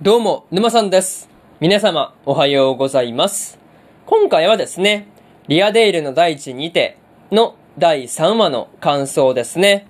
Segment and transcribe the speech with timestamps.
[0.00, 1.28] どうも、沼さんです。
[1.58, 3.58] 皆様、おはようございます。
[4.06, 5.08] 今回はですね、
[5.48, 6.96] リアデイルの大地にて
[7.32, 9.88] の第3話の感想ですね。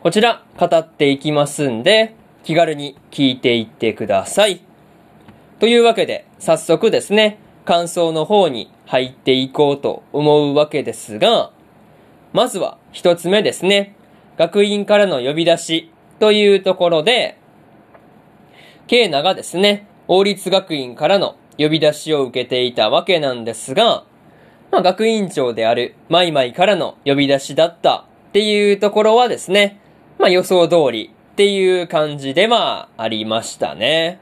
[0.00, 4.60] こちら、語っていきますんで、気軽に聞いていってください。
[5.58, 11.50] というわけで、早速ですね、感想の方に入っていこうと思うわけですが、
[12.32, 13.96] まずは一つ目ですね、
[14.38, 15.90] 学院からの呼び出し
[16.20, 17.41] というところで、
[18.86, 24.04] ケイナがですね、王立学院からの呼び出しを受けていたわけなんですが、
[24.70, 29.80] まあ、学院長であるマイマイからの呼び出しだったっていうところはですね、
[30.18, 34.20] まあ予想通りっていう感じでまありましたね。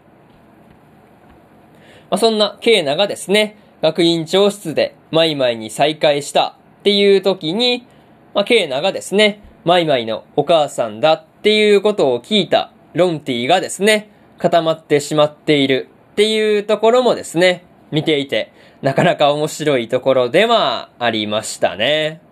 [2.10, 7.86] まあ、そんなケイナがですね、学院長室でマイマイに再会したっていう時に、
[8.34, 14.10] まあ、ケイナがですね、マイマイのお母さんだっていうことを聞いたロンティがですね、
[14.40, 22.22] 固まってしまっているっていうところもですね、見ていて、なかなか面白いところではありましたね。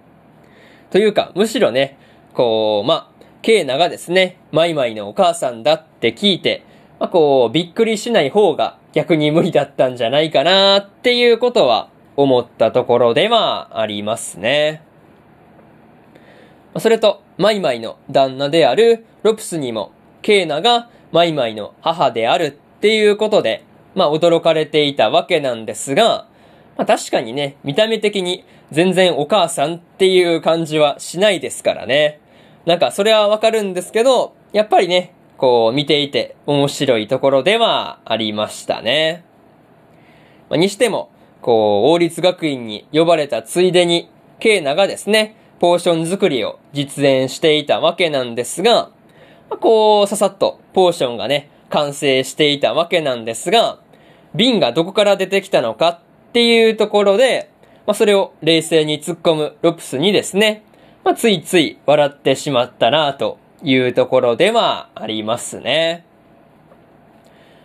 [0.91, 1.99] というか、むしろね、
[2.33, 6.65] こう、まあ、ケイナがですね、マイマイのお母さんだって聞いて、
[6.99, 14.83] ま、こう、びっくりしない方が逆に無理だったんじゃないかなっていうことは思ったところではありますね。
[16.79, 23.65] それと、マイマイの旦那であるロプスにも、ケイナがマイマイの母であるっていうことで、
[23.95, 26.27] まあ驚かれていたわけなんですが、
[26.77, 32.21] まあ確かにね、見た目的に全然お母さんっていう感じはしないですからね。
[32.67, 39.25] なんかそれはわかるんですけど、やっぱりね、こう見ていて面白いところではありましたね。
[40.51, 41.11] まあ、にしても、
[41.43, 48.91] こう、王立学院に呼ばれたついでに、ケイナがですね、ポーション作りを実演していたわけなんですが、
[49.57, 53.79] こう、ささっとポーションがね、完成していたわけなんですが、
[54.35, 57.51] 瓶がどこから出てきたのかっていうところで、
[57.87, 60.65] まあ、それを冷静に突っ込むロプスにですね、
[61.05, 66.05] まあ、ついつい笑ってしまったなというところではありますね。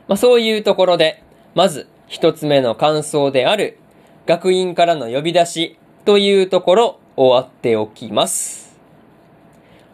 [0.08, 1.24] まあ、そういうところで、
[1.56, 3.78] まず一つ目の感想である、
[4.26, 8.80] 学院からの呼び出しというところ終わっておきます。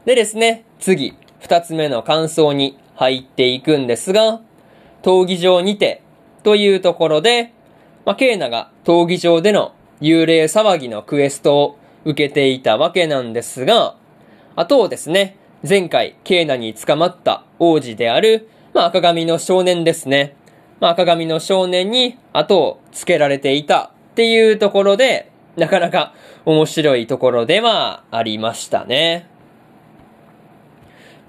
[0.06, 4.42] でですね、次、二つ目の感想に入っていくんですが、
[5.02, 6.02] 闘技場にて
[6.44, 7.54] というところで、
[8.06, 13.96] まあ、ケイナが闘技場での幽霊騒ぎのクエストを受けていたわけなんですが、
[14.56, 20.36] あとですね、前回ケイナに捕まった王子である、まあ、赤髪の少年ですね。
[20.80, 26.14] まあ、赤髪の少年に後をつけられていたっていうところで、なかなか
[26.46, 29.28] 面白いところではありましたね。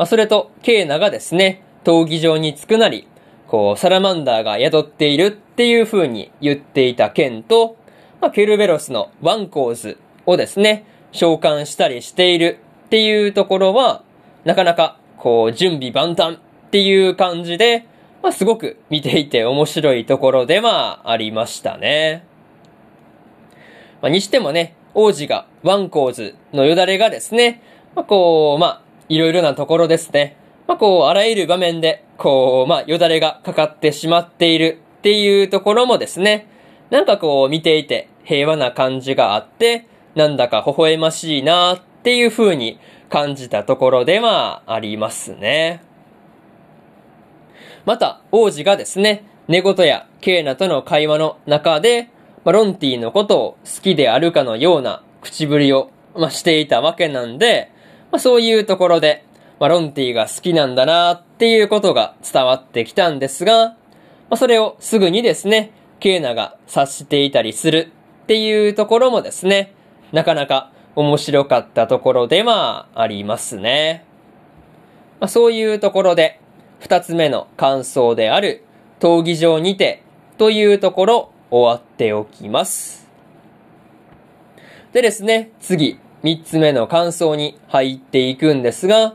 [0.01, 3.07] まあ、それと、ケイナがですね、闘技場に着くなり、
[3.49, 7.77] こう、サラマンダーが宿っているっていう風に言っていた件と、
[8.19, 14.03] まあ、ケルベロスのワンコーズをですね、召喚したりしているっていうところは、
[14.45, 16.39] なかなか、こう、準備万端っ
[16.71, 17.85] ていう感じで、
[18.23, 22.25] まあ、すごく見ていて面白いところではありましたね。
[24.01, 27.63] まあ、にしてもね、王子がワンコーズのよだれがですね、
[27.95, 30.37] まあ、こう、まあ、いろいろなところですね。
[30.69, 36.47] まあ、こう、あらゆる場面で、こう、まあ、よだれがかかってしまっているっていうところもですね、
[36.91, 42.79] なんかこう、見ていて平和な感じがあって、なんだか微笑ましいなっていう風に
[43.09, 45.83] 感じたところではありますね。
[47.85, 52.11] また、王子がですね、寝言やケイナとの会話の中で、
[52.45, 57.73] まあ、ロンティのことを好きであるかのような口ぶりを、まあ、していたわけなんで、
[58.13, 59.25] まあ、そういうところで、
[59.59, 63.77] まあ、ロンティが好きなんだなっていうことが伝わってきたんですが、ま
[64.31, 67.93] あ、それをすぐにですね、ケイナが察していたりする
[68.25, 69.75] っていうところもですね、
[70.13, 74.05] なかなか面白かったところではありますね。
[75.21, 76.41] まあ、そういうところで、
[76.79, 78.65] 二つ目の感想である、
[78.99, 80.03] 闘技場にて
[80.39, 83.07] というところ終わっておきます。
[84.93, 89.15] でですね、次、三つ目の感想に入っていくんですが、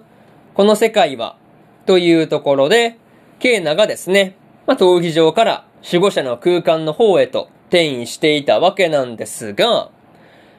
[0.56, 1.38] この世界は、
[1.86, 2.98] というところで、
[3.40, 4.36] ケイナがですね、
[4.66, 9.92] まあ、闘技場から守護者の空間の方へと転移していたわけなんですが、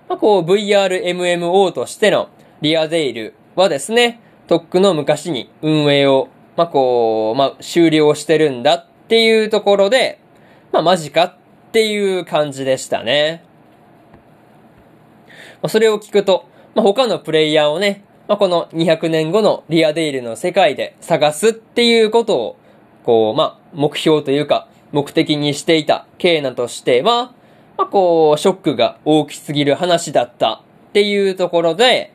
[0.08, 2.28] まあ、こう VRMMO としての
[2.60, 10.20] リアデイルはですね、とっくの昔に運営を、まあ、こう、まあ、終了してるんだっていうところで、
[10.70, 11.34] まあ、マジかっ
[11.72, 13.45] ていう感じでしたね。
[15.66, 22.56] まあ、それを聞くと、まあ、他のプレイヤーをね、まあ、この200年後のリアデイルの世界で探すっていうことを、
[23.02, 27.32] こう、まあ、目標というか、目的にしていたケイナとしては、
[27.76, 32.12] まあ、こう、ショックが大きすぎる話だったっていうところで、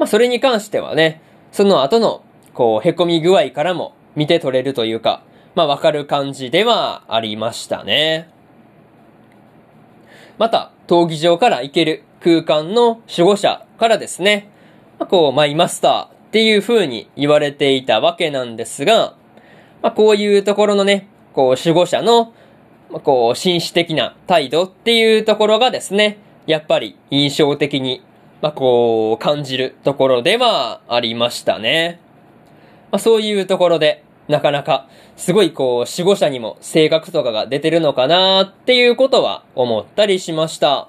[0.00, 1.22] まあ、それに関してはね、
[1.52, 5.22] その後の、こう、凹み具合からも見て取れるというか、
[5.54, 8.28] まあ、わかる感じではありましたね。
[10.36, 14.50] また、闘技場から行ける空間の守護者からですね、
[14.98, 19.14] まあ、こう、マイマスターっていう風に言われていたわけなんですが、
[19.82, 22.32] まあ、こういうところのね、こう、守護者の、
[22.90, 28.02] まあ、こう、紳士的な態度っていうところがですね、やっぱり印象的に、
[28.42, 32.00] まあ、こう、感じるところではありましたね。
[32.90, 40.88] まあ、そういうところで、なかなか、すごいこう、守護者にも性格とかが出てるのかなっていうことは思ったりしました。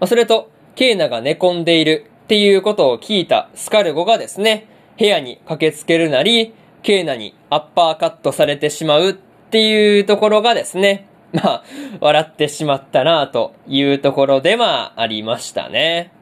[0.00, 4.66] まあ、それと、ケイナが寝込んでいるっていうことを聞いたスカルゴがですね、
[4.98, 9.12] 部屋に駆けつけるなり、ケイナにアッパーカットされてしまうっ
[9.50, 11.64] ていうところがですね、 まあ、
[12.00, 16.12] 笑ってしまったなというところではありましたね。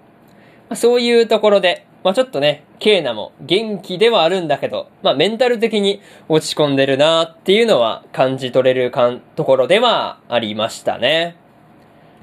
[0.69, 11.37] まあ、そういうところで、まあちょっとね、ケイナも元気ではあるんだけど、まあメンタル的に落ち込んでるなっていうのは感じ取れるかんところではありましたね。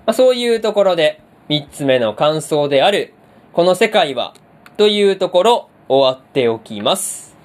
[0.06, 3.14] まあそういうところで、三つ目の感想である、
[3.54, 4.34] この世界は、
[4.78, 7.36] というところ、終わっておきます。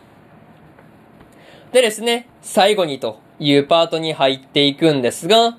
[1.73, 5.57] でですね、最後にというパートに入っていくんですが、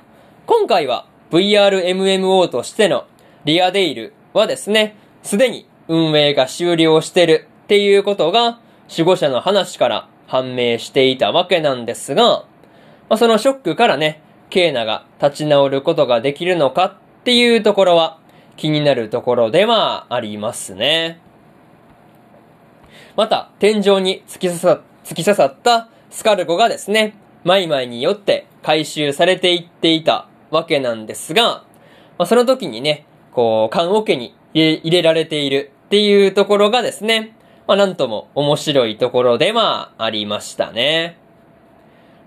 [0.47, 3.05] 今回は VRMMO としての
[3.45, 8.59] リアデイルはですね、すでに運営が終了してるっていうことが
[8.89, 12.45] 守護者の話から判明していたわけなんですが、
[13.07, 18.19] まあ、そのショックからね、ケーナが立ち直ることができるのかっていうところは
[18.61, 21.19] 気になるところではありますね。
[23.15, 31.63] また、天井に突き刺さ突き刺さったスカルコがですね、マイマイによって回収されていっていたわけなんですが、
[32.19, 37.35] まあ、その時にね、こう、缶桶に入れられているっていうところがですね、
[37.67, 41.17] まあ、なんとも面白いところではありましたね。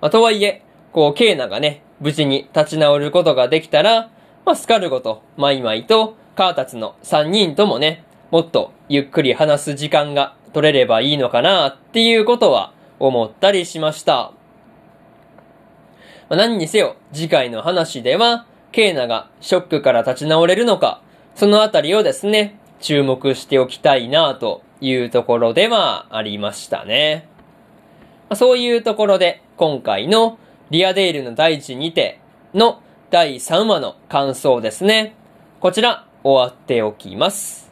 [0.00, 4.10] まあ、とはいえ、こう、ケイナがね、無事に立ち直ることができたら、
[4.44, 14.32] まあ、スカルゴとマイマイとカータツの3人ともね、もっとゆっくり話す時間が取れればいいのかなっていうことは思ったりしました。
[16.28, 21.00] まあ、何にせよ、次回の話では、ケイナがショックから立ち直れるのか、
[21.34, 27.28] そのあたりをですね、注目しておきたいなというところではありましたね。
[28.28, 30.38] まあ、そういうところで、今回の
[30.70, 32.20] リアデールの大地にて
[32.52, 35.14] の第3話の感想ですね。
[35.60, 37.70] こちら、終わっておきます。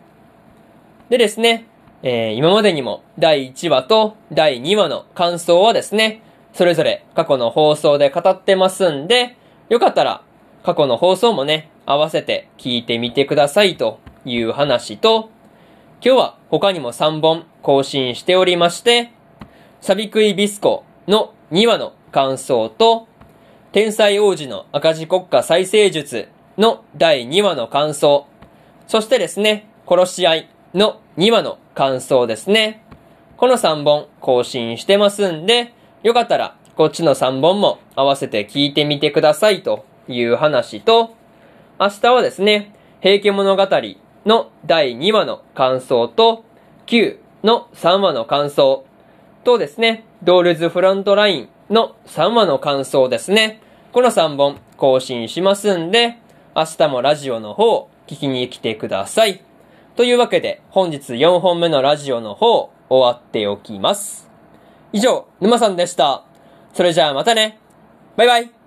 [1.09, 1.67] でですね、
[2.03, 6.23] えー、今までにも第1話と第2話の感想はですね、
[6.53, 9.37] それぞれ過去の放送で語ってますんで、
[9.69, 10.23] よかったら
[10.63, 15.31] 過去の放送もね、合わせて聞いてみてくださいという話と、
[16.05, 19.13] 今日は他にも3本更新しておりまして、
[19.81, 23.09] サビクイビスコの2話の感想と、
[23.73, 26.29] 天才王子の赤字国家再生術
[26.59, 28.27] の第2話の感想、
[28.93, 32.85] そしてですね、殺し合いの2話の感想ですね。
[33.39, 35.73] この3本更新してますんで、
[36.03, 41.15] よかったらこっちの3本も合わせて聞いてみてくださいという話と、
[41.81, 43.67] 明日はですね、平家物語
[44.27, 46.45] の第2話の感想と、
[46.85, 48.85] 9の3話の感想
[49.43, 53.63] とですね、ドールズフロントラインの3話の感想ですね。
[53.93, 56.19] この3本更新しますんで、
[56.55, 59.43] 明日もラジオの方聞きに来てください。
[59.97, 64.31] というわけで、本日4本目のラジオの方、終わっておきます。
[64.93, 66.25] 以上、沼さんでした。
[66.75, 67.59] それじゃあまたね。
[68.17, 68.62] バイバイ。